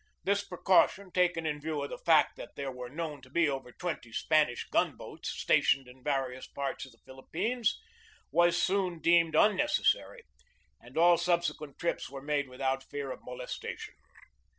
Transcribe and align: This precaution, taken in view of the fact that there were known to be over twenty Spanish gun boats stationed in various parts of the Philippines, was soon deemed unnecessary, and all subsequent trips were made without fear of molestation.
This 0.23 0.43
precaution, 0.43 1.11
taken 1.11 1.45
in 1.45 1.61
view 1.61 1.83
of 1.83 1.91
the 1.91 1.97
fact 1.99 2.35
that 2.35 2.55
there 2.55 2.71
were 2.71 2.89
known 2.89 3.21
to 3.21 3.29
be 3.29 3.47
over 3.47 3.71
twenty 3.71 4.11
Spanish 4.11 4.67
gun 4.71 4.95
boats 4.97 5.29
stationed 5.29 5.87
in 5.87 6.03
various 6.03 6.47
parts 6.47 6.87
of 6.87 6.91
the 6.93 6.97
Philippines, 7.05 7.79
was 8.31 8.59
soon 8.59 8.97
deemed 8.99 9.35
unnecessary, 9.35 10.23
and 10.81 10.97
all 10.97 11.19
subsequent 11.19 11.77
trips 11.77 12.09
were 12.09 12.23
made 12.23 12.49
without 12.49 12.81
fear 12.89 13.11
of 13.11 13.21
molestation. 13.23 13.93